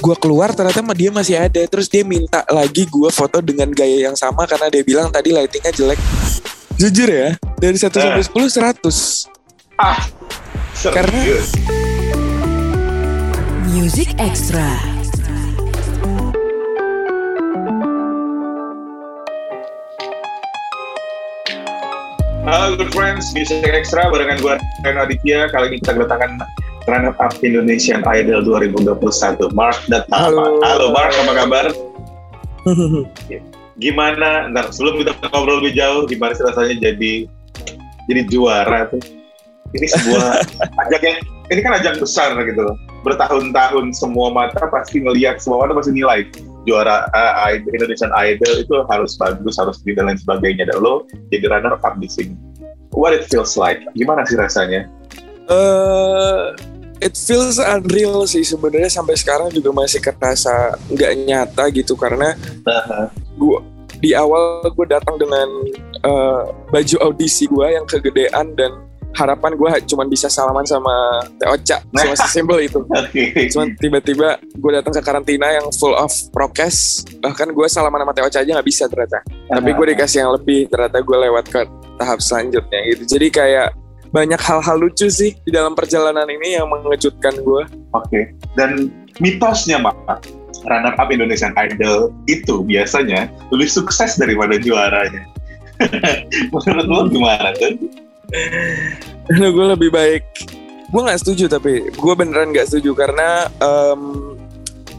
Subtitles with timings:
[0.00, 4.16] gue keluar ternyata dia masih ada terus dia minta lagi gue foto dengan gaya yang
[4.16, 6.00] sama karena dia bilang tadi lightingnya jelek
[6.80, 9.28] jujur ya dari 1 sampai 10 100
[9.80, 10.04] Ah,
[10.92, 11.48] Karena- serius.
[13.72, 14.68] Music Extra.
[22.44, 25.48] Halo good friends, Music Extra barengan gue Reno Aditya.
[25.52, 26.40] Kali ini kita kedatangan
[26.88, 30.24] runner up Indonesian Idol 2021, Mark Datama.
[30.30, 30.44] Halo.
[30.64, 31.66] Halo Mark, apa kabar?
[33.82, 34.48] Gimana?
[34.52, 37.24] Ntar sebelum kita ngobrol lebih jauh, gimana sih rasanya jadi
[38.08, 39.00] jadi juara tuh?
[39.72, 40.44] Ini sebuah
[40.86, 41.18] ajang yang
[41.50, 42.76] ini kan ajang besar gitu loh.
[43.02, 46.28] Bertahun-tahun semua mata pasti ngelihat, semua mata pasti nilai
[46.68, 50.68] juara uh, Indonesian Idol itu harus bagus, harus di dan lain sebagainya.
[50.68, 52.36] Dan lo jadi runner up di sini.
[52.92, 53.80] What it feels like?
[53.96, 54.90] Gimana sih rasanya?
[55.50, 62.36] Eh it feels unreal sih sebenarnya sampai sekarang juga masih kerasa nggak nyata gitu karena
[63.34, 63.58] gue
[64.00, 65.48] di awal gue datang dengan
[66.06, 66.42] eh,
[66.72, 68.72] baju audisi gue yang kegedean dan
[69.10, 72.80] harapan gue cuma bisa salaman sama Teh Ocha cuma sesimpel itu.
[73.52, 78.22] Cuman tiba-tiba gue datang ke karantina yang full of prokes bahkan gue salaman sama Teh
[78.22, 79.26] Ocha aja nggak bisa ternyata.
[79.26, 81.60] Tapi gue dikasih yang lebih ternyata gue lewat ke
[81.98, 83.02] tahap selanjutnya gitu.
[83.18, 83.68] Jadi kayak
[84.10, 87.62] banyak hal-hal lucu sih di dalam perjalanan ini yang mengejutkan gue
[87.94, 88.34] Oke.
[88.54, 90.26] Dan mitosnya Mak,
[90.66, 95.26] runner up Indonesian Idol itu biasanya lebih sukses daripada juaranya.
[96.54, 97.74] Menurut lo gimana tuh?
[99.30, 100.22] gue lebih baik
[100.90, 104.34] gue nggak setuju tapi gue beneran nggak setuju karena em,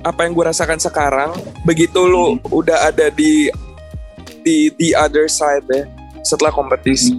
[0.07, 1.35] apa yang gue rasakan sekarang
[1.67, 3.51] begitu lu udah ada di
[4.41, 5.83] di the other side ya
[6.21, 7.17] setelah kompetisi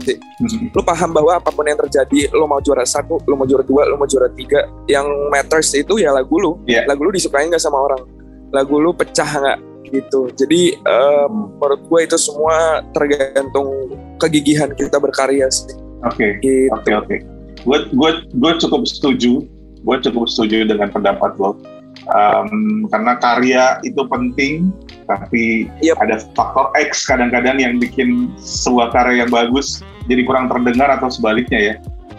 [0.71, 3.87] lu paham bahwa apa pun yang terjadi lu mau juara satu lu mau juara dua
[3.87, 6.87] lu mau juara tiga yang matters itu ya lagu lu Iya.
[6.87, 8.03] lagu lu disukain nggak sama orang
[8.51, 9.59] lagu lu pecah nggak
[9.91, 16.39] gitu jadi em, menurut gue itu semua tergantung kegigihan kita berkarya sih Oke.
[16.41, 17.17] gitu Oke oke.
[17.63, 19.47] Gue gue gue cukup setuju.
[19.83, 21.55] Gue cukup setuju dengan pendapat lo.
[22.03, 24.75] Um, karena karya itu penting,
[25.07, 25.97] tapi Yep.
[26.03, 31.59] ada faktor X kadang-kadang yang bikin sebuah karya yang bagus jadi kurang terdengar atau sebaliknya
[31.63, 31.75] ya.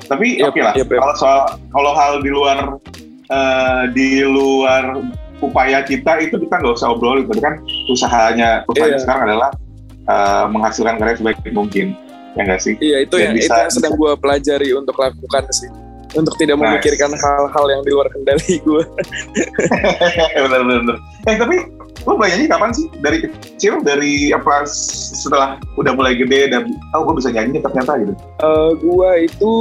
[0.08, 0.74] Tapi Yep, oke lah.
[0.80, 1.00] yep, yep.
[1.04, 2.80] Kalau soal kalau hal di luar
[3.28, 5.04] eh, di luar
[5.40, 7.28] upaya kita itu kita nggak usah obrolin.
[7.28, 7.60] Tapi kan
[7.92, 9.04] usahanya usahanya Iya.
[9.04, 9.50] sekarang adalah
[10.04, 11.92] eh, menghasilkan karya sebaik mungkin.
[12.34, 12.74] Ya nggak sih?
[12.80, 15.68] Iya itu Dan yang itu bisa- yang sedang gue pelajari untuk lakukan sih
[16.14, 16.66] untuk tidak Nice.
[16.66, 18.84] memikirkan hal-hal yang di luar kendali gue.
[20.44, 20.98] bener-bener.
[21.30, 21.56] Eh tapi
[22.04, 22.86] lo belajarnya kapan sih?
[23.00, 28.14] Dari kecil, dari apa setelah udah mulai gede dan oh gue bisa nyanyi ternyata gitu.
[28.44, 29.52] Eh gue itu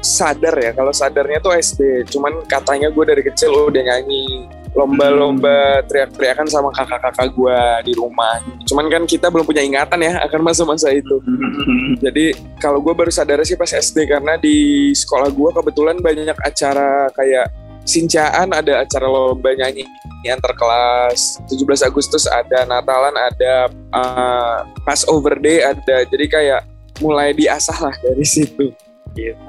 [0.00, 2.06] sadar ya kalau sadarnya tuh SD.
[2.08, 7.60] Cuman katanya gue dari kecil udah nyanyi lomba-lomba teriak-teriakan sama kakak-kakak gue
[7.90, 8.38] di rumah.
[8.66, 11.18] Cuman kan kita belum punya ingatan ya akan masa-masa itu.
[12.04, 17.10] Jadi kalau gue baru sadar sih pas SD karena di sekolah gue kebetulan banyak acara
[17.14, 17.50] kayak
[17.80, 19.88] Sincaan ada acara lomba nyanyi
[20.28, 26.60] antar kelas 17 Agustus ada Natalan ada uh, Passover Day ada jadi kayak
[27.00, 28.68] mulai diasah lah dari situ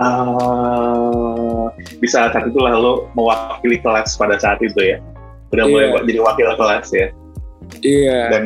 [0.02, 4.98] Ah, di saat saat itulah lo mewakili kelas pada saat itu ya.
[5.52, 6.00] Udah mulai Iya.
[6.08, 7.08] jadi wakil kelas ya.
[7.82, 8.44] iya Dan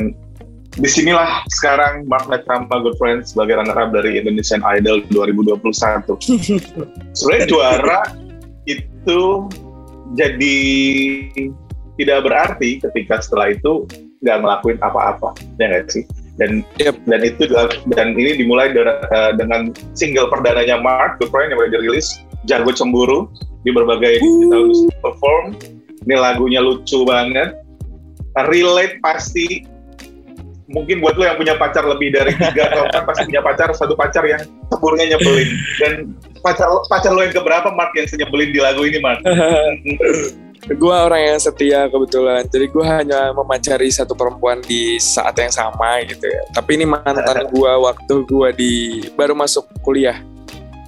[0.76, 6.20] di sinilah sekarang Mark Netrampa Good Friends sebagai runner up dari Indonesian Idol 2021.
[7.16, 8.00] Sebenarnya juara
[8.64, 9.48] itu
[10.12, 10.58] jadi
[11.96, 13.88] tidak berarti ketika setelah itu
[14.20, 16.04] nggak ngelakuin apa-apa, ya nggak sih?
[16.36, 17.08] Dan Yep.
[17.08, 17.42] dan itu
[17.96, 22.68] dan ini dimulai dari- eh, dengan single perdananya Mark Good Friend yang udah dirilis Jago
[22.70, 23.32] Cemburu
[23.64, 24.68] di berbagai digital
[25.00, 25.56] perform.
[26.06, 27.58] Ini lagunya lucu banget,
[28.46, 29.66] relate pasti.
[30.66, 33.94] Mungkin buat lo yang punya pacar lebih dari tiga atau empat pasti punya pacar satu
[33.94, 35.48] pacar yang cemburunya nyebelin.
[35.78, 35.92] Dan
[36.42, 39.22] pacar pacar lo yang keberapa Mark yang senyebelin di lagu ini Mark
[40.74, 42.42] gue orang yang setia kebetulan.
[42.50, 46.42] Jadi gue hanya memacari satu perempuan di saat yang sama gitu ya.
[46.50, 48.72] Tapi ini mantan gue waktu gue di
[49.14, 50.18] baru masuk kuliah.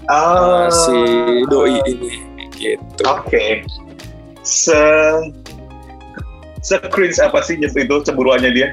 [0.08, 0.98] Uh, si
[1.46, 2.26] doi ini
[2.58, 3.02] gitu.
[3.06, 3.62] Oke
[4.48, 4.80] se
[6.64, 8.68] se cringe apa sih itu cemburuannya dia?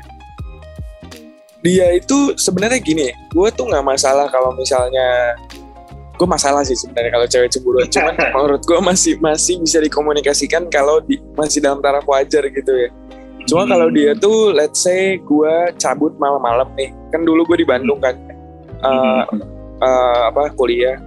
[1.59, 5.35] Dia itu sebenarnya gini gue tuh nggak masalah kalau misalnya
[6.15, 7.87] gue masalah sih sebenarnya kalau cewek cemburuan.
[7.91, 12.89] Cuman menurut gue masih masih bisa dikomunikasikan kalau di, masih dalam taraf wajar gitu ya.
[13.45, 13.71] Cuma Hmm.
[13.77, 18.15] kalau dia tuh let's say gue cabut malam-malam nih kan dulu gue di Bandung kan
[18.81, 19.23] uh,
[19.83, 20.97] uh, apa kuliah.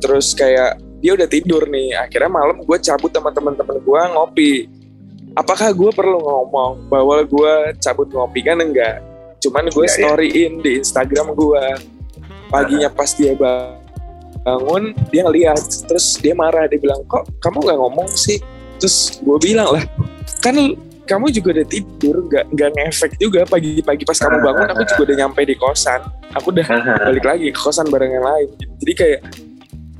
[0.00, 1.96] Terus kayak dia udah tidur nih.
[1.96, 4.52] Akhirnya malam gue cabut sama teman-teman gue ngopi.
[5.34, 9.00] Apakah gue perlu ngomong bahwa gue cabut ngopi kan enggak?
[9.40, 9.96] Cuman gue iya.
[9.96, 11.64] storyin di Instagram gue
[12.52, 18.08] paginya pas dia bangun dia ngeliat terus dia marah dia bilang kok kamu nggak ngomong
[18.12, 18.38] sih?
[18.76, 19.84] Terus gue bilang lah
[20.44, 20.56] kan
[21.08, 25.16] kamu juga udah tidur nggak nggak ngefek juga pagi-pagi pas kamu bangun aku juga udah
[25.24, 26.00] nyampe di kosan.
[26.36, 26.66] Aku udah
[27.06, 28.48] balik lagi ke kosan bareng yang lain.
[28.78, 29.20] Jadi kayak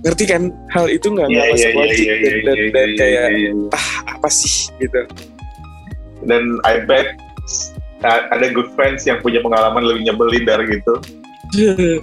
[0.01, 0.43] ngerti kan
[0.73, 3.27] hal itu nggak nggak Iya, masuk iya, logik dan, iya, dan, iya, dan iya, kayak
[3.29, 3.51] iya, iya.
[3.77, 5.01] ah apa sih gitu
[6.25, 7.17] dan I bet
[8.05, 10.95] uh, ada good friends yang punya pengalaman lebih nyebelin dari gitu.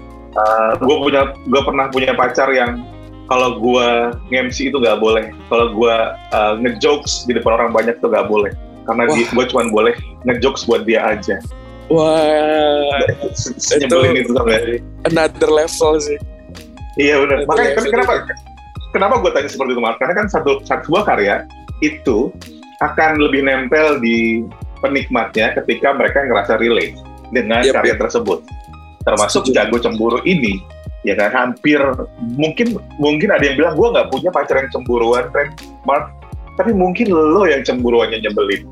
[0.85, 2.85] gue punya gue pernah punya pacar yang
[3.27, 3.87] kalau gue
[4.31, 5.33] nge-MC itu nggak boleh.
[5.51, 5.95] Kalau gue
[6.31, 8.53] uh, ngejokes di depan orang banyak tuh nggak boleh.
[8.87, 9.17] Karena Wah.
[9.19, 11.41] gue cuma boleh ngejokes buat dia aja.
[11.87, 12.99] wah
[13.79, 14.59] Nyebelin itu sama
[15.07, 16.19] another level sih
[16.97, 17.37] Iya benar.
[17.45, 18.13] Makanya level tapi kenapa
[18.91, 19.97] kenapa gue tanya seperti itu Mark?
[20.01, 21.35] Karena kan satu satu sebuah karya
[21.85, 22.33] itu
[22.81, 24.45] akan lebih nempel di
[24.81, 26.93] penikmatnya ketika mereka ngerasa relate
[27.33, 28.39] dengan Yep, karya tersebut.
[29.05, 29.55] Termasuk Setuju.
[29.55, 30.59] jago cemburu ini,
[31.07, 31.79] ya kan hampir
[32.35, 35.47] mungkin mungkin ada yang bilang gue nggak punya pacar yang cemburuan, kan,
[35.87, 36.11] Mark.
[36.57, 38.65] Tapi mungkin lo yang cemburuannya nyebelin.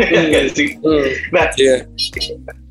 [0.00, 0.78] Ya nggak sih?
[0.80, 1.84] Hmm, Nah, iya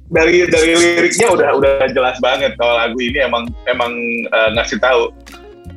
[0.10, 3.92] dari dari liriknya udah udah jelas banget kalau lagu ini emang emang
[4.30, 5.10] eh, ngasih tahu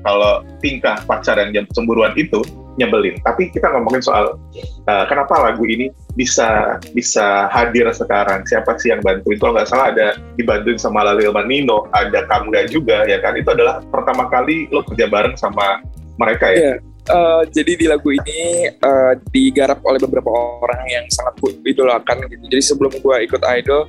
[0.04, 2.44] kalau tingkah pacar yang cemburuan itu
[2.78, 3.18] nyebelin.
[3.26, 4.38] Tapi kita ngomongin soal
[4.86, 8.46] eh, kenapa lagu ini bisa bisa hadir sekarang.
[8.46, 9.36] Siapa sih yang bantuin?
[9.40, 13.34] Kalau nggak salah ada dibantuin sama Lalil Manino, ada Kamga juga ya kan.
[13.34, 15.82] Itu adalah pertama kali lo kerja bareng sama
[16.20, 16.56] mereka ya.
[16.56, 16.74] Iya.
[17.08, 22.44] Eh, jadi di lagu ini eh, digarap oleh beberapa orang yang sangat gue idolakan gitu.
[22.52, 23.88] Jadi sebelum gue ikut idol,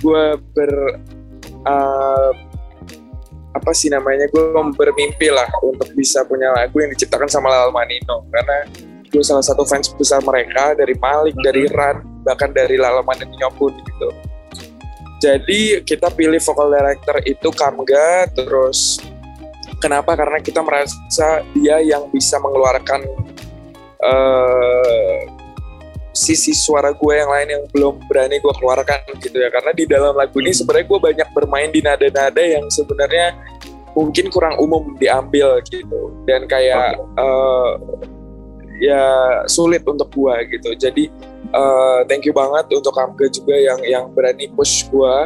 [0.00, 0.72] gue ber
[1.66, 2.30] eh,
[3.56, 4.28] apa sih namanya?
[4.28, 8.68] Gue bermimpi lah untuk bisa punya lagu yang diciptakan sama Lal Manino karena
[9.06, 13.72] gue salah satu fans besar mereka dari Malik, dari Ran, bahkan dari Lal Manino pun
[13.72, 14.08] gitu.
[15.16, 19.00] Jadi kita pilih vocal director itu Kamga, terus
[19.80, 20.12] kenapa?
[20.12, 23.00] Karena kita merasa dia yang bisa mengeluarkan
[24.04, 25.35] eh,
[26.16, 29.52] sisi suara gue yang lain yang belum berani gue keluarkan gitu ya.
[29.52, 33.36] Karena di dalam lagu ini sebenarnya gue banyak bermain di nada-nada yang sebenarnya
[33.92, 37.70] mungkin kurang umum diambil gitu dan kayak eh,
[38.80, 39.04] ya
[39.44, 40.72] sulit untuk gue gitu.
[40.72, 41.12] Jadi
[41.52, 45.16] eh, thank you banget untuk Kamga juga yang yang berani push gue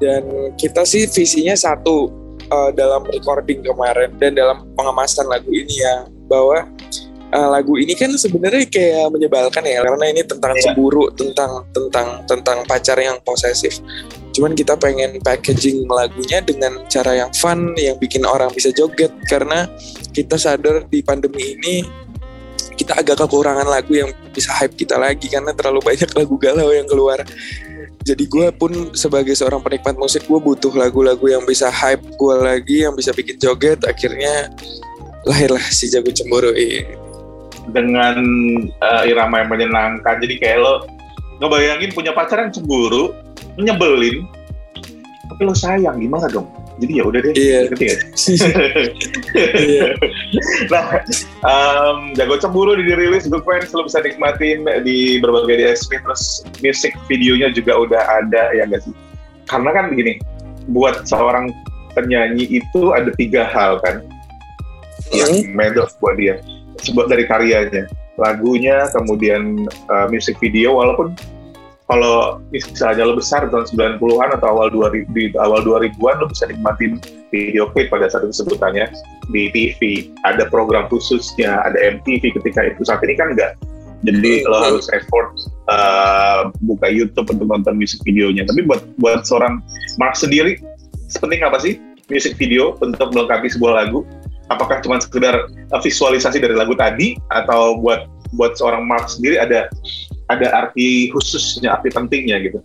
[0.00, 2.08] dan kita sih visinya satu
[2.50, 6.64] uh, dalam recording kemarin dan dalam pengemasan lagu ini ya bahwa
[7.30, 10.62] uh, lagu ini kan sebenarnya kayak menyebalkan ya karena ini tentang Iya.
[10.70, 13.78] cemburu tentang tentang tentang pacar yang posesif.
[14.30, 19.66] Cuman kita pengen packaging lagunya dengan cara yang fun yang bikin orang bisa joget karena
[20.14, 21.74] kita sadar di pandemi ini
[22.78, 26.88] kita agak kekurangan lagu yang bisa hype kita lagi karena terlalu banyak lagu galau yang
[26.88, 27.20] keluar.
[28.00, 32.88] Jadi gue pun sebagai seorang penikmat musik gue butuh lagu-lagu yang bisa hype gue lagi
[32.88, 33.84] yang bisa bikin joget.
[33.84, 34.48] Akhirnya
[35.28, 37.09] lahirlah si jago cemburu ini
[37.68, 38.16] dengan
[38.80, 40.16] uh, irama yang menyenangkan.
[40.22, 40.74] Jadi kayak lo
[41.40, 43.12] ngebayangin punya pacar yang cemburu,
[43.60, 44.24] nyebelin,
[45.30, 46.48] tapi lo sayang gimana dong?
[46.80, 47.32] Jadi ya udah deh.
[47.36, 47.58] Iya.
[47.68, 47.86] Ngerti?
[49.56, 49.86] Iya.
[50.72, 50.84] nah,
[51.44, 57.52] um, Jago Cemburu dirilis Good Friends lo bisa nikmatin di berbagai DSP terus music videonya
[57.52, 58.94] juga udah ada ya nggak sih?
[59.44, 60.16] Karena kan begini,
[60.72, 61.52] buat seorang
[61.92, 64.00] penyanyi itu ada tiga hal kan
[65.10, 66.38] yang medok buat dia
[66.82, 67.84] sebuah dari karyanya.
[68.20, 71.16] Lagunya kemudian uh, music video walaupun
[71.90, 73.66] kalau misalnya lo besar tahun
[73.98, 77.02] 90-an atau awal 2000 di awal 2000-an lo bisa nikmatin
[77.34, 78.86] video klip pada saat itu sebutannya
[79.34, 82.86] di TV ada program khususnya ada MTV ketika itu.
[82.86, 83.58] Saat ini kan enggak
[84.00, 85.36] jadi lo harus effort
[85.68, 88.48] uh, buka YouTube untuk nonton music videonya.
[88.48, 89.60] Tapi buat buat seorang
[90.00, 90.62] Mark sendiri
[91.10, 94.06] sepenting apa sih music video untuk melengkapi sebuah lagu
[94.50, 99.70] apakah cuma sekedar uh, visualisasi dari lagu tadi atau buat buat seorang Mark sendiri ada
[100.30, 102.60] ada arti khususnya arti pentingnya gitu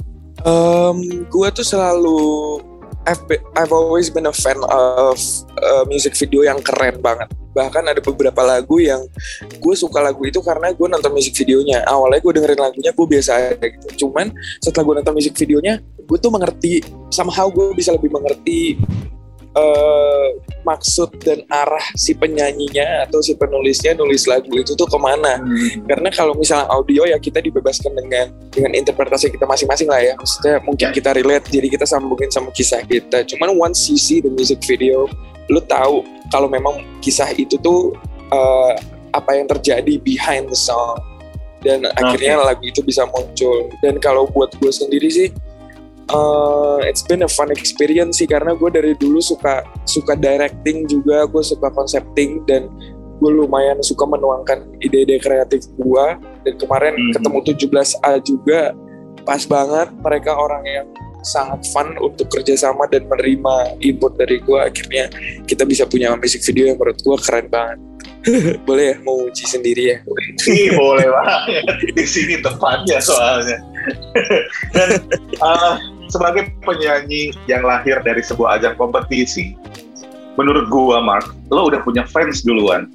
[0.45, 2.59] Um, gue tuh selalu
[3.05, 5.17] I've, be- I've always been a fan of
[5.61, 7.29] uh, music video yang keren banget.
[7.53, 9.05] Bahkan ada beberapa lagu yang
[9.61, 11.85] gue suka lagu itu karena gue nonton music videonya.
[11.85, 14.05] Awalnya gue dengerin lagunya gue biasa aja gitu.
[14.05, 16.81] Cuman setelah gue nonton music videonya, gue tuh mengerti
[17.13, 18.77] somehow gue bisa lebih mengerti
[19.55, 20.27] uh,
[20.67, 25.39] maksud dan arah si penyanyinya atau si penulisnya nulis lagu itu tuh ke mana?
[25.87, 30.13] Karena kalau misalnya audio ya kita dibebaskan dengan dengan interpretasi kita masing-masing lah ya.
[30.19, 33.23] Maksudnya mungkin kita relate jadi kita sambungin sama kisah kita.
[33.25, 35.07] Cuman once you see the music video
[35.45, 36.01] lu tahu
[36.33, 37.93] kalau memang kisah itu tuh
[38.33, 38.73] uh,
[39.13, 40.99] apa yang terjadi behind the song.
[41.65, 43.73] Dan akhirnya lagu itu bisa muncul.
[43.81, 45.33] Dan kalau buat gue sendiri sih
[46.11, 51.25] uh, it's been a fun experience sih karena gue dari dulu suka suka directing juga
[51.25, 52.69] gue suka concepting dan
[53.15, 56.05] gue lumayan suka menuangkan ide-ide kreatif gue
[56.45, 57.13] dan kemarin mm -hmm.
[57.15, 58.61] ketemu 17A juga
[59.25, 60.87] pas banget mereka orang yang
[61.25, 65.09] sangat fun untuk kerjasama dan menerima input dari gue akhirnya
[65.49, 67.81] kita bisa punya music video yang menurut gue keren banget.
[68.69, 69.97] Boleh ya mau uji sendiri ya?
[70.77, 71.65] Boleh banget.
[71.97, 73.57] Di sini tempatnya soalnya.
[74.77, 74.89] Dan
[75.41, 75.77] uh,
[76.09, 79.57] sebagai penyanyi yang lahir dari sebuah ajang kompetisi
[80.35, 82.91] menurut gua Mark lo udah punya fans duluan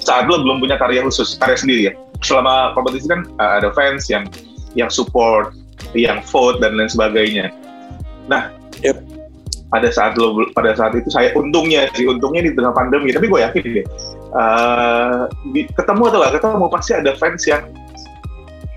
[0.00, 1.92] saat lo belum punya karya khusus karya sendiri ya
[2.24, 4.24] selama kompetisi kan uh, ada fans yang
[4.76, 5.52] yang support
[5.92, 7.52] yang vote dan lain sebagainya.
[8.28, 9.00] Nah, yep.
[9.68, 13.40] pada saat lo pada saat itu saya untungnya sih untungnya di tengah pandemi, tapi gue
[13.42, 13.86] yakin deh
[14.36, 15.26] uh,
[15.74, 17.62] ketemu atau gak ketemu pasti ada fans yang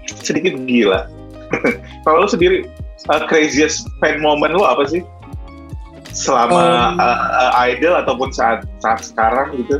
[0.10, 1.06] sedikit gila.
[2.06, 2.66] Kalau lo sendiri
[3.10, 5.02] uh, craziest fan moment lo apa sih?
[6.10, 9.78] Selama um, uh, uh, idol ataupun saat saat sekarang gitu?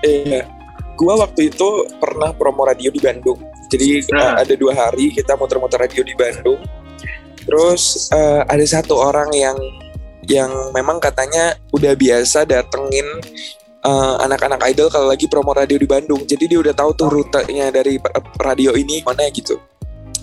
[0.00, 0.48] Iya,
[0.96, 3.38] gua waktu itu pernah promo radio di Bandung
[3.70, 4.34] jadi nah.
[4.34, 6.58] uh, ada dua hari kita muter-muter radio di Bandung.
[7.46, 9.56] Terus uh, ada satu orang yang
[10.26, 13.06] yang memang katanya udah biasa datengin
[13.86, 16.26] uh, anak-anak idol kalau lagi promo radio di Bandung.
[16.26, 17.96] Jadi dia udah tahu tuh rutenya dari
[18.42, 19.56] radio ini mana gitu.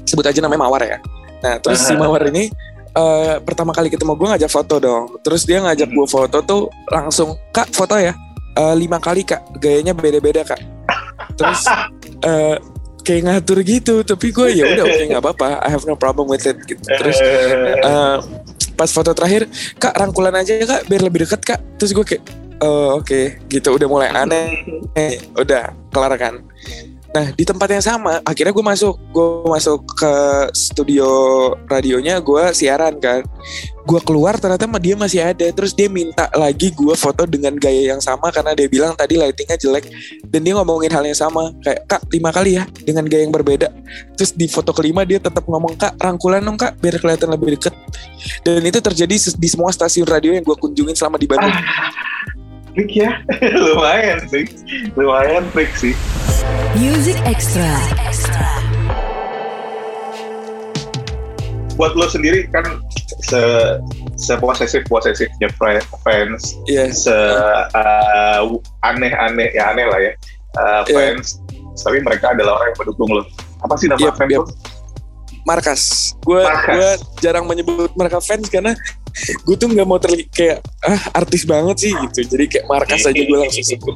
[0.03, 0.99] Sebut aja namanya Mawar ya.
[1.43, 2.49] Nah terus si Mawar ini
[2.97, 5.21] uh, pertama kali ketemu gue ngajak foto dong.
[5.21, 8.13] Terus dia ngajak gue foto tuh langsung kak foto ya.
[8.57, 10.57] Uh, lima kali kak, gayanya beda-beda kak.
[11.37, 11.61] Terus
[12.25, 12.57] uh,
[13.05, 14.01] kayak ngatur gitu.
[14.01, 15.47] Tapi gue ya udah oke okay, nggak apa-apa.
[15.61, 16.57] I have no problem with it.
[16.65, 16.81] Gitu.
[16.81, 17.17] Terus
[17.85, 18.17] uh,
[18.79, 19.45] pas foto terakhir
[19.77, 21.59] kak rangkulan aja ya kak biar lebih dekat kak.
[21.77, 22.23] Terus gue kayak
[22.65, 23.05] oh, oke.
[23.05, 23.37] Okay.
[23.45, 23.77] gitu.
[23.77, 24.65] Udah mulai aneh.
[24.97, 26.41] Eh, udah kelar kan
[27.15, 28.95] Nah di tempat yang sama akhirnya gue masuk.
[29.11, 30.13] Gue masuk ke
[30.53, 31.09] studio
[31.67, 33.23] radionya gue siaran kan.
[33.87, 35.47] Gue keluar ternyata dia masih ada.
[35.47, 39.57] Terus dia minta lagi gue foto dengan gaya yang sama karena dia bilang tadi lightingnya
[39.57, 39.87] jelek.
[40.27, 43.71] Dan dia ngomongin hal yang sama kayak kak lima kali ya dengan gaya yang berbeda.
[44.19, 47.73] Terus di foto kelima dia tetap ngomong kak rangkulan dong kak biar kelihatan lebih deket.
[48.43, 51.53] Dan itu terjadi di semua stasiun radio yang gue kunjungin selama di Bandung
[52.77, 53.09] trik ya
[53.65, 54.45] lumayan sih
[54.93, 55.97] lumayan trik sih
[56.77, 57.73] Music Extra
[61.73, 62.85] buat lo sendiri kan
[63.25, 63.41] se
[64.13, 65.49] se posesif posesifnya
[66.05, 66.93] fans yeah.
[66.93, 67.17] se
[67.73, 68.45] uh,
[68.85, 70.13] aneh-aneh ya aneh lah ya
[70.61, 71.81] uh, fans yeah.
[71.81, 73.25] tapi mereka adalah orang yang mendukung lo
[73.65, 74.45] apa sih nama yep, fans yep.
[75.47, 76.11] Markas.
[76.27, 76.89] Gue gue
[77.23, 78.75] jarang menyebut mereka fans karena
[79.17, 82.19] gue tuh nggak mau terlihat kayak ah artis banget sih gitu.
[82.37, 83.95] Jadi kayak Markas aja gue langsung sebut.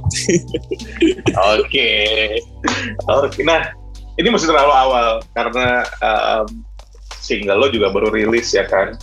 [1.61, 1.89] Oke.
[3.05, 3.41] Oke.
[3.45, 3.71] Nah,
[4.17, 6.47] ini masih terlalu awal karena um,
[7.21, 8.97] single lo juga baru rilis ya kan.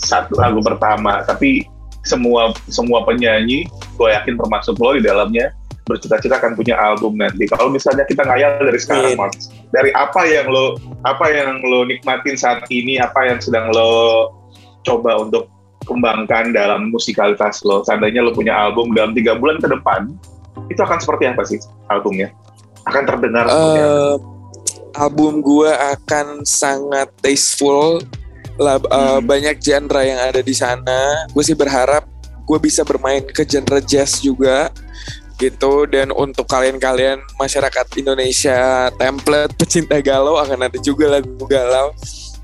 [0.00, 1.68] Satu lagu pertama, tapi
[2.00, 3.68] semua semua penyanyi
[4.00, 5.52] gue yakin termasuk lo di dalamnya
[5.84, 7.50] bercita-cita akan punya album nanti.
[7.50, 9.34] Kalau misalnya kita ngayal dari sekarang, Mark,
[9.74, 14.30] dari apa yang lo apa yang lo nikmatin saat ini, apa yang sedang lo
[14.86, 15.48] coba untuk
[15.84, 17.82] kembangkan dalam musikalitas lo.
[17.84, 20.12] Seandainya lo punya album dalam tiga bulan ke depan,
[20.68, 22.30] itu akan seperti apa sih albumnya?
[22.88, 24.16] Akan terdengar uh,
[24.96, 28.02] Album gue akan sangat tasteful,
[28.58, 28.90] lah, hmm.
[28.90, 31.28] uh, banyak genre yang ada di sana.
[31.30, 32.08] Gue sih berharap
[32.50, 34.74] gue bisa bermain ke genre jazz juga
[35.40, 41.96] gitu dan untuk kalian-kalian masyarakat Indonesia template pecinta galau akan ada juga lagu galau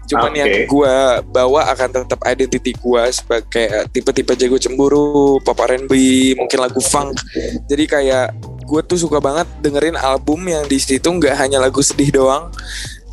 [0.07, 0.41] cuman okay.
[0.41, 0.97] yang gue
[1.35, 5.93] bawa akan tetap identity gue sebagai tipe-tipe jago cemburu pop R&B
[6.39, 7.19] mungkin lagu funk.
[7.67, 12.15] Jadi kayak gue tuh suka banget dengerin album yang di situ nggak hanya lagu sedih
[12.15, 12.51] doang.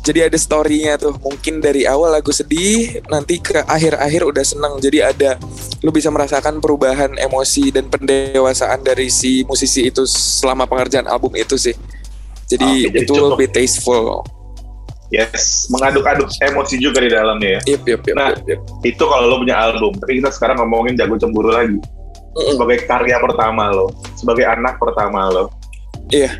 [0.04, 1.16] Jadi ada storynya tuh.
[1.16, 4.76] Mungkin dari awal lagu sedih nanti ke akhir-akhir udah seneng.
[4.76, 5.40] Jadi ada
[5.80, 11.56] lu bisa merasakan perubahan emosi dan pendewasaan dari si musisi itu selama pengerjaan album itu
[11.56, 11.72] sih.
[12.44, 13.40] Jadi oh, itu cukup.
[13.40, 14.20] lebih tasteful
[15.14, 17.78] Yes, mengaduk-aduk emosi juga di dalamnya ya.
[17.78, 18.60] Yep, yep, yep, nah, yep, yep.
[18.82, 19.94] itu kalau lo punya album.
[20.02, 21.78] Tapi kita sekarang ngomongin Jago Cemburu lagi.
[22.34, 22.58] Mm-mm.
[22.58, 25.54] Sebagai karya pertama lo, sebagai anak pertama lo.
[26.10, 26.34] Iya.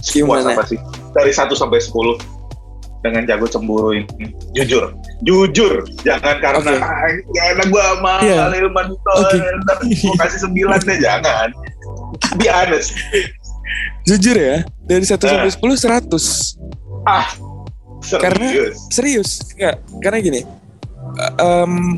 [0.00, 0.56] Gimana?
[0.56, 0.80] apa sih?
[1.12, 2.34] Dari 1 sampai 10
[3.04, 6.80] dengan jago cemburu ini jujur jujur jangan karena okay.
[6.80, 8.48] ah, karena gue sama yeah.
[8.48, 9.44] Lilman okay.
[9.92, 11.48] gue kasih sembilan deh jangan
[12.40, 12.96] be honest
[14.08, 15.52] jujur ya dari satu sampai nah.
[15.52, 16.56] sepuluh seratus
[17.04, 17.28] ah
[18.04, 18.20] serius.
[18.20, 18.46] karena
[18.92, 19.30] serius.
[19.56, 20.40] nggak karena gini
[21.40, 21.96] um,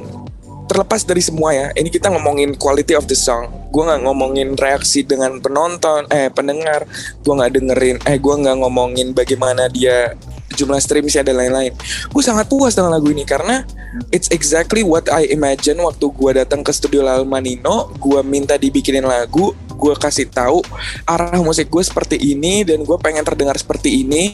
[0.66, 3.70] terlepas dari semua ya ini kita ngomongin quality of the song.
[3.70, 6.84] Gue nggak ngomongin reaksi dengan penonton eh pendengar.
[7.22, 10.18] Gue nggak dengerin eh gue nggak ngomongin bagaimana dia
[10.56, 11.76] jumlah streamsnya dan lain-lain.
[12.08, 13.62] Gue sangat puas dengan lagu ini karena
[14.10, 19.52] it's exactly what I imagine waktu gue datang ke studio Lalmanino gue minta dibikinin lagu
[19.76, 20.64] gue kasih tahu
[21.04, 24.32] arah musik gue seperti ini dan gue pengen terdengar seperti ini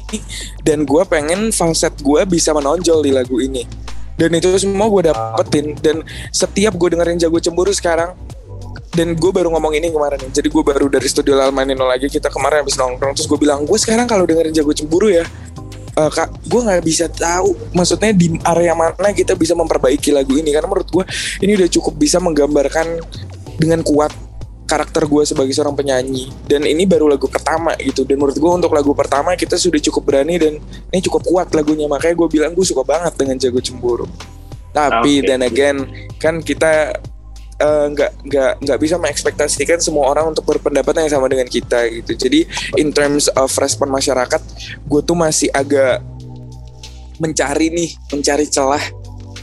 [0.62, 3.66] dan gue pengen falset gue bisa menonjol di lagu ini.
[4.14, 8.14] Dan itu semua gue dapetin dan setiap gue dengerin jago cemburu sekarang
[8.92, 12.60] dan gue baru ngomong ini kemarin jadi gue baru dari studio Lalmanino lagi kita kemarin
[12.60, 15.24] habis nongkrong terus gue bilang gue sekarang kalau dengerin jago cemburu ya
[15.96, 20.52] uh, kak gue nggak bisa tahu maksudnya di area mana kita bisa memperbaiki lagu ini.
[20.52, 21.04] Karena menurut gue
[21.44, 23.00] ini udah cukup bisa menggambarkan
[23.61, 24.12] dengan kuat
[24.64, 26.32] karakter gue sebagai seorang penyanyi.
[26.49, 28.08] Dan ini baru lagu pertama gitu.
[28.08, 30.56] Dan menurut gue untuk lagu pertama kita sudah cukup berani dan
[30.88, 31.84] ini cukup kuat lagunya.
[31.84, 34.08] Makanya gue bilang gue suka banget dengan jago cemburu.
[34.72, 35.28] Tapi okay.
[35.28, 35.76] dan again
[36.16, 36.96] kan kita
[37.62, 42.19] nggak uh, nggak nggak bisa mengekspektasikan semua orang untuk berpendapat yang sama dengan kita gitu
[42.28, 42.45] jadi
[42.81, 44.40] in terms of respon masyarakat
[44.83, 46.02] gue tuh masih agak
[47.23, 48.83] mencari nih mencari celah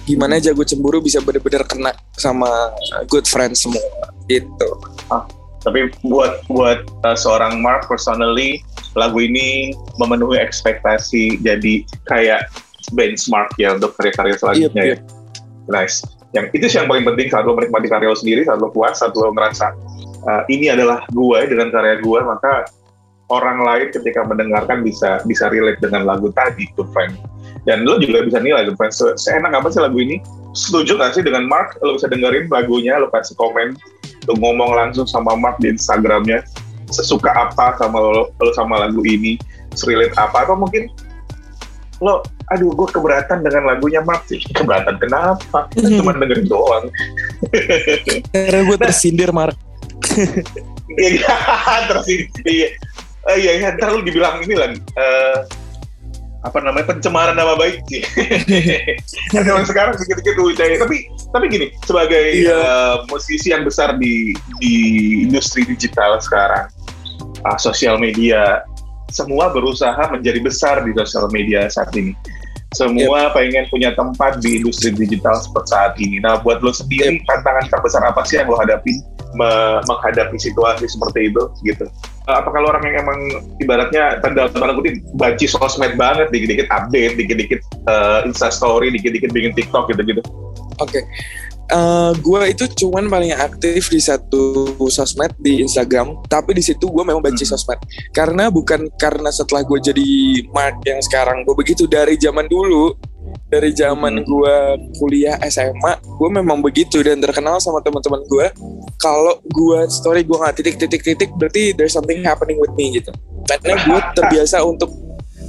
[0.10, 2.74] gimana jago cemburu bisa benar-benar kena sama
[3.06, 4.70] good friends semua gitu.
[5.14, 5.22] Ah,
[5.62, 8.66] tapi buat buat uh, seorang Mark personally
[8.98, 12.50] lagu ini memenuhi ekspektasi jadi kayak
[12.98, 15.00] benchmark ya untuk karya-karya selanjutnya yep, yep.
[15.06, 15.18] ya.
[15.70, 16.02] Nice.
[16.36, 19.01] Yang itu sih yang paling penting saat lo menikmati karya lo sendiri, saat lo puas,
[19.01, 19.74] saat lo ngerasa
[20.29, 22.69] uh, ini adalah gue dengan karya gue, maka
[23.29, 27.17] orang lain ketika mendengarkan bisa bisa relate dengan lagu tadi, good friend.
[27.65, 30.21] Dan lo juga bisa nilai gitu fans seenak apa sih lagu ini?
[30.53, 31.77] Setuju gak sih dengan Mark?
[31.81, 33.77] Lo bisa dengerin lagunya lo kasih komen
[34.29, 36.45] lo ngomong langsung sama Mark di Instagramnya
[36.89, 39.38] sesuka apa sama lo, lo sama lagu ini
[39.77, 40.89] serilit apa atau mungkin
[42.00, 46.00] lo aduh gue keberatan dengan lagunya Mark sih keberatan kenapa hmm.
[46.01, 46.86] cuma dengerin doang
[48.34, 49.56] karena gue tersindir Mark
[50.98, 51.36] iya
[51.91, 52.70] tersindir iya
[53.29, 55.44] uh, iya iya ntar lu dibilang ini lagi uh,
[56.39, 58.00] apa namanya pencemaran nama baik sih.
[59.36, 60.79] Karena sekarang sedikit-sedikit saya.
[60.79, 62.55] Tapi tapi gini sebagai iya.
[62.55, 64.31] uh, musisi yang besar di
[64.64, 64.75] di
[65.27, 66.72] industri digital sekarang,
[67.44, 68.64] uh, sosial media
[69.09, 72.13] semua berusaha menjadi besar di sosial media saat ini.
[72.69, 73.33] Semua yep.
[73.33, 76.22] pengen punya tempat di industri digital seperti saat ini.
[76.22, 77.25] Nah, buat lo sendiri yep.
[77.25, 78.93] tantangan terbesar apa sih yang lo hadapi
[79.33, 81.89] menghadapi situasi seperti itu gitu?
[82.29, 83.19] Eh, apakah lo orang yang emang
[83.57, 89.50] ibaratnya tanda tanda kutip banci sosmed banget dikit-dikit update dikit-dikit uh, insta story dikit-dikit bikin
[89.57, 90.22] tiktok gitu-gitu
[90.77, 91.01] oke okay.
[91.70, 96.90] Uh, eh, gue itu cuman paling aktif di satu sosmed di Instagram, tapi di situ
[96.90, 97.53] gue memang benci hmm.
[97.53, 97.79] sosmed.
[98.10, 100.10] Karena bukan karena setelah gue jadi
[100.50, 102.98] mark yang sekarang gue begitu dari zaman dulu
[103.50, 104.25] dari zaman hmm.
[104.25, 104.55] gue
[105.01, 108.48] kuliah SMA gue memang begitu dan terkenal sama teman-teman gue
[109.01, 113.10] kalau gue story gue nggak titik titik titik berarti there's something happening with me gitu
[113.50, 114.94] karena gue terbiasa untuk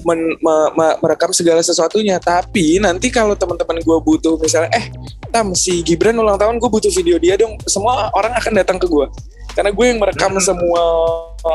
[0.04, 4.88] men, me, me, merekam segala sesuatunya tapi nanti kalau teman-teman gue butuh misalnya eh
[5.30, 7.56] tam si Gibran ulang tahun gue butuh video dia dong.
[7.64, 9.06] Semua orang akan datang ke gue
[9.54, 10.42] karena gue yang merekam hmm.
[10.42, 10.82] semua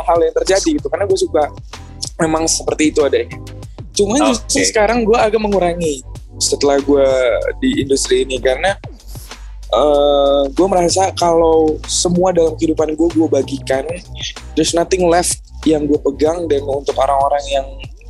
[0.08, 0.88] hal yang terjadi gitu.
[0.88, 1.52] Karena gue suka
[2.20, 3.36] memang seperti itu adanya
[3.96, 4.36] cuman okay.
[4.36, 6.04] justru sekarang gue agak mengurangi
[6.40, 7.08] setelah gue
[7.64, 8.40] di industri ini.
[8.44, 8.76] Karena
[9.72, 13.88] uh, eh, gue merasa kalau semua dalam kehidupan gue gue bagikan
[14.60, 16.48] there's nothing left yang gue pegang.
[16.52, 17.68] Dan untuk orang-orang yang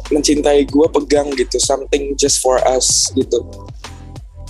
[0.09, 1.61] mencintai gue pegang gitu.
[1.61, 3.45] Something just for us gitu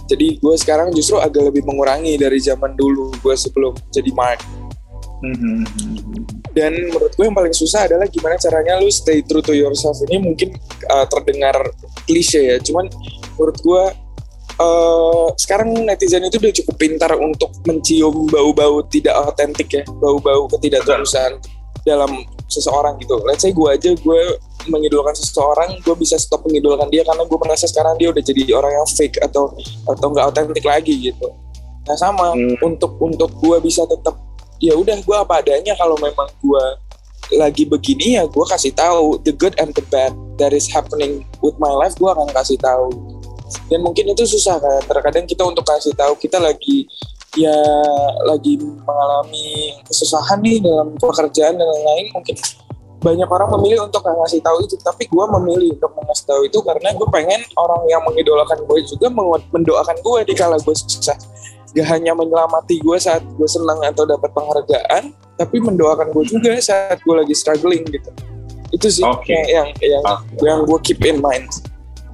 [0.06, 4.42] jadi gue sekarang justru agak lebih mengurangi dari zaman dulu gue sebelum jadi mark
[5.26, 5.58] mm-hmm.
[6.54, 10.22] dan menurut gue yang paling susah adalah gimana caranya lu stay true to yourself ini
[10.22, 10.54] mungkin
[10.90, 11.58] uh, terdengar
[12.06, 12.90] klise ya cuman
[13.36, 13.84] menurut gue
[14.60, 21.40] uh, sekarang netizen itu udah cukup pintar untuk mencium bau-bau tidak otentik ya, bau-bau ketidaktulusan
[21.86, 23.20] dalam seseorang gitu.
[23.28, 24.22] Let's say gue aja gue
[24.72, 28.72] mengidolakan seseorang, gue bisa stop mengidolakan dia karena gue merasa sekarang dia udah jadi orang
[28.72, 29.52] yang fake atau
[29.86, 31.28] atau nggak otentik lagi gitu.
[31.86, 32.64] Nah sama hmm.
[32.64, 34.16] untuk untuk gue bisa tetap
[34.64, 36.64] ya udah gue apa adanya kalau memang gue
[37.34, 41.58] lagi begini ya gue kasih tahu the good and the bad that is happening with
[41.58, 42.94] my life gue akan kasih tahu
[43.70, 46.86] dan mungkin itu susah kan terkadang kita untuk kasih tahu kita lagi
[47.36, 47.58] ya
[48.24, 52.36] lagi mengalami kesusahan nih dalam pekerjaan dan lain-lain mungkin
[53.04, 56.58] banyak orang memilih untuk nggak ngasih tahu itu tapi gue memilih untuk ngasih tahu itu
[56.66, 59.08] karena gue pengen orang yang mengidolakan gue juga
[59.54, 61.14] mendoakan gue di kala gue sukses
[61.76, 66.98] gak hanya menyelamati gue saat gue senang atau dapat penghargaan tapi mendoakan gue juga saat
[67.04, 68.10] gue lagi struggling gitu
[68.74, 69.54] itu sih okay.
[69.54, 70.42] yang yang yang, okay.
[70.48, 71.46] yang gue keep in mind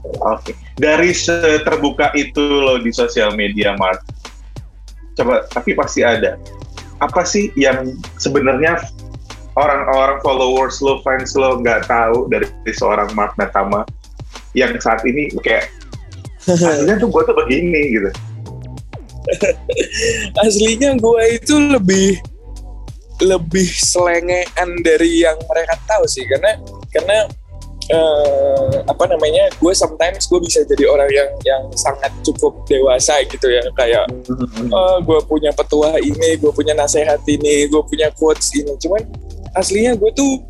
[0.02, 0.52] Oke.
[0.52, 0.56] Okay.
[0.82, 1.14] Dari
[1.62, 4.02] terbuka itu lo di sosial media, Mark,
[5.22, 6.36] coba tapi pasti ada.
[7.02, 8.82] Apa sih yang sebenarnya
[9.58, 13.86] orang-orang followers lo fans lo nggak tahu dari seorang Mark Natama
[14.58, 15.72] yang saat ini kayak
[16.50, 18.10] aslinya tuh gue tuh begini gitu.
[20.46, 22.18] Aslinya gue itu lebih
[23.22, 26.26] lebih selengean dari yang mereka tahu sih.
[26.26, 26.58] Karena
[26.90, 27.30] karena
[27.92, 33.48] uh, apa namanya gue sometimes gue bisa jadi orang yang yang sangat cukup dewasa gitu
[33.48, 34.08] ya kayak
[34.72, 38.74] oh, gue punya petua ini gue punya nasihat ini gue punya quotes ini.
[38.80, 39.04] Cuman
[39.56, 40.42] aslinya gue tuh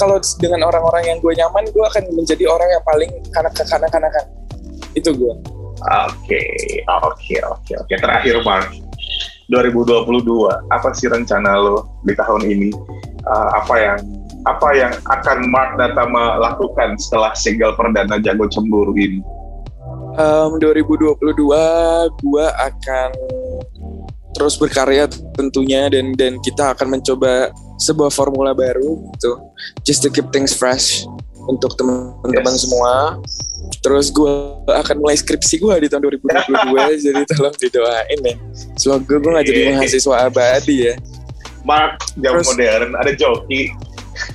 [0.00, 4.24] kalau dengan orang-orang yang gue nyaman gue akan menjadi orang yang paling kanak kanak kanakan
[4.96, 5.34] itu gue.
[6.08, 6.42] Oke
[6.88, 7.94] oke oke oke.
[7.96, 8.68] Terakhir Mark.
[9.50, 10.22] 2022
[10.70, 12.70] apa sih rencana lo di tahun ini?
[13.26, 13.98] Uh, apa yang
[14.48, 19.20] apa yang akan Mark Natama lakukan setelah single perdana Jago Cemburu ini?
[20.16, 21.20] Um, 2022
[22.24, 23.10] gua akan
[24.30, 27.50] terus berkarya tentunya dan dan kita akan mencoba
[27.80, 29.32] sebuah formula baru gitu.
[29.84, 31.04] Just to keep things fresh
[31.48, 32.68] untuk teman-teman yes.
[32.68, 33.18] semua.
[33.80, 34.32] Terus gue
[34.68, 38.36] akan mulai skripsi gue di tahun 2022 jadi tolong didoain ya.
[38.76, 40.94] Semoga gue gak jadi mahasiswa abadi ya.
[41.64, 43.72] Mark jam modern ada joki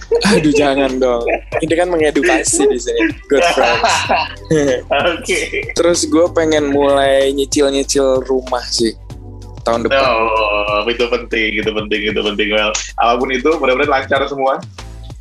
[0.37, 1.25] Aduh jangan dong.
[1.61, 3.01] Ini kan mengedukasi di sini.
[3.25, 3.83] Good friends.
[4.51, 4.85] Oke.
[4.89, 5.45] okay.
[5.73, 8.93] Terus gue pengen mulai nyicil-nyicil rumah sih
[9.65, 9.97] tahun depan.
[9.97, 12.47] Oh, itu penting, itu penting, itu penting.
[12.53, 14.61] Well, apa pun itu, mudah-mudahan lancar semua.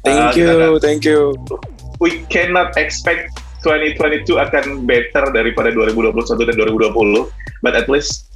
[0.05, 1.33] Thank uh, you, thank you.
[1.97, 3.33] We cannot expect
[3.65, 6.13] 2022 akan better daripada 2021
[6.45, 6.55] dan
[6.93, 7.33] 2020,
[7.65, 8.29] but at least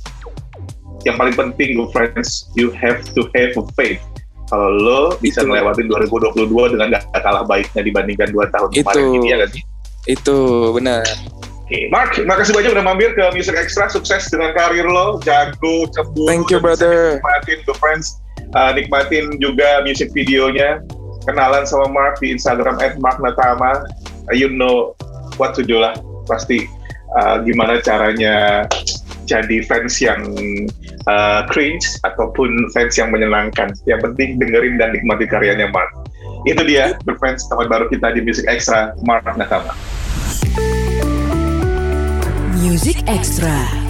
[1.04, 4.00] yang paling penting, good friends, you have to have faith
[4.48, 9.28] kalau lo bisa ngelewatin 2022 dengan gak kalah baiknya dibandingkan dua tahun itu, kemarin ini
[9.28, 9.50] ya kan
[10.08, 10.38] Itu
[10.72, 11.04] benar.
[11.68, 11.82] Oke, okay.
[11.92, 13.92] Mark, makasih banyak udah mampir ke Music Extra.
[13.92, 16.24] Sukses dengan karir lo, jago, cemburu.
[16.24, 17.20] Thank you, brother.
[17.20, 18.16] Nikmatin The Friends,
[18.56, 20.80] uh, nikmatin juga music videonya.
[21.28, 23.84] Kenalan sama Mark di Instagram @marknatama.
[24.32, 24.96] Uh, you know
[25.36, 25.92] what to do lah.
[26.24, 26.64] Pasti
[27.20, 28.64] uh, gimana caranya
[29.28, 30.24] jadi fans yang
[31.08, 33.72] uh, cringe ataupun fans yang menyenangkan.
[33.88, 35.90] Yang penting dengerin dan nikmati karyanya Mark.
[36.46, 39.74] Itu dia fans teman baru kita di Music Extra, Mark Nakama.
[42.60, 43.87] Music Extra.